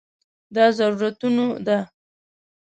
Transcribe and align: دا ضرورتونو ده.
دا 0.55 0.65
ضرورتونو 0.77 1.45
ده. 1.65 1.77